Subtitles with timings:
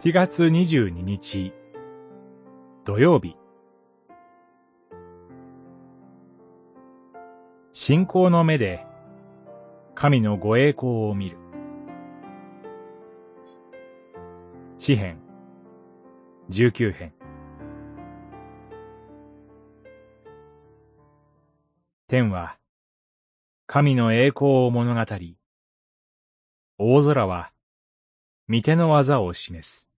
[0.00, 1.52] 7月22日。
[2.84, 3.36] 土曜日。
[7.72, 8.84] 信仰の目で
[9.94, 11.36] 神のご栄光を見る。
[14.76, 15.20] 詩編。
[16.50, 17.12] 19編。
[22.08, 22.56] 天は
[23.68, 25.36] 神の栄光を物語り
[26.78, 27.52] 大空は
[28.48, 29.88] 御手の技を示す。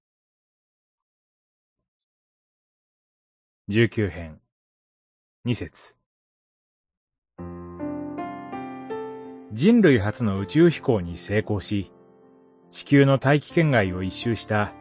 [3.70, 4.38] 19編
[5.46, 5.96] 2節
[9.50, 11.90] 人類初の宇宙飛行に成功し、
[12.70, 14.74] 地球の大気圏外を一周した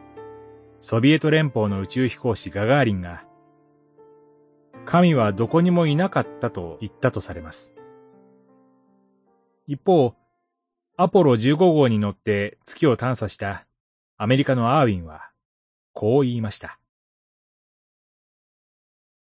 [0.78, 3.24] ソビエト連邦の宇宙飛行士ガガーリンが、
[4.84, 7.74] 神はどこにもいなかったと言ったとされます。
[9.66, 10.14] 一方、
[10.96, 13.66] アポロ15号に乗って月を探査した
[14.16, 15.30] アメリカのアーウィンは、
[15.92, 16.78] こう言いました。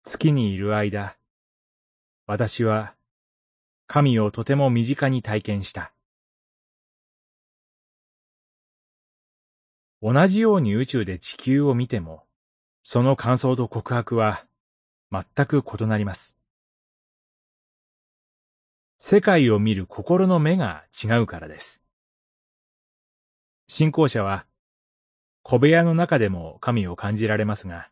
[0.04, 1.18] 月にいる間、
[2.28, 2.94] 私は
[3.88, 5.92] 神をとても身近に体験した。
[10.00, 12.24] 同じように宇宙で地球を見ても、
[12.84, 14.46] その感想と告白は
[15.12, 16.38] 全く異なります。
[19.06, 21.84] 世界を見る心の目が違うからです。
[23.68, 24.46] 信仰者は、
[25.42, 27.90] 小部屋の中でも神を感じられますが、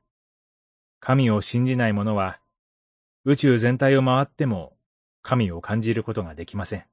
[1.01, 2.39] 神を信じない者は、
[3.25, 4.77] 宇宙全体を回っても
[5.21, 6.85] 神を感じることができません。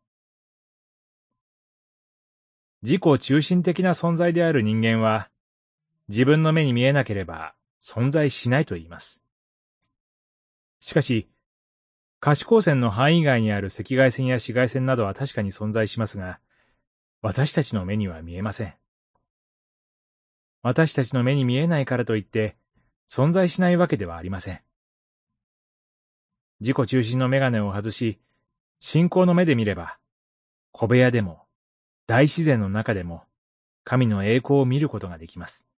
[2.82, 5.30] 自己中心的な存在である人間は、
[6.08, 9.22] 自分の目に見えなければ存在しないと言います。
[10.80, 11.28] しかし、
[12.20, 16.40] 可視光線の範囲外にある赤外線や紫外線などは確かに存在しますが、
[17.22, 18.74] 私たちの目には見えません。
[20.62, 22.56] 私たちの目に見えないからといって、
[23.08, 24.60] 存在しないわけではありません。
[26.60, 28.20] 自己中心のメガネを外し、
[28.80, 29.98] 信仰の目で見れば、
[30.72, 31.46] 小部屋でも、
[32.06, 33.24] 大自然の中でも、
[33.84, 35.68] 神の栄光を見ることができます。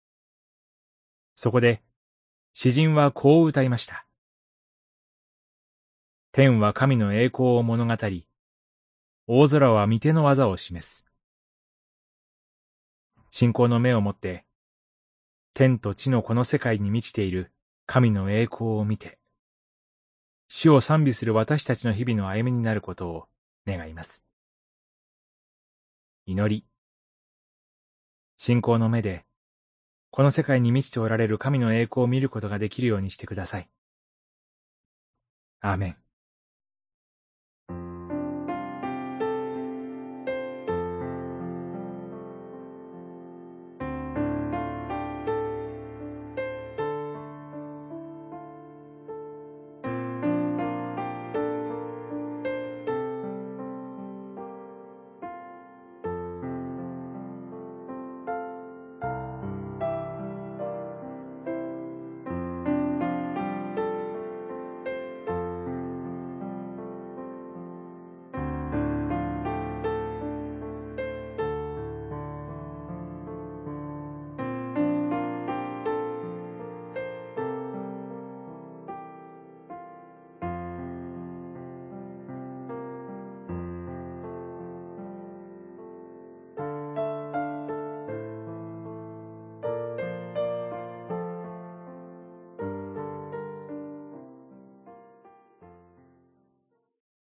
[1.34, 1.82] そこで、
[2.52, 4.06] 詩人はこう歌いました。
[6.32, 8.24] 天は神の栄光を物語り、
[9.26, 11.04] 大空は御手の技を示す。
[13.30, 14.44] 信仰の目を持って、
[15.54, 17.50] 天と地のこの世界に満ちている
[17.86, 19.18] 神の栄光を見て、
[20.46, 23.26] 主を賛美する私たちの日々の歩みになることを
[23.66, 24.24] 願います。
[26.26, 26.64] 祈り。
[28.36, 29.24] 信仰の目で、
[30.12, 33.68] この世界に満ちておられる神の栄光を見ることができるようにしてください。
[35.60, 36.09] アーメン。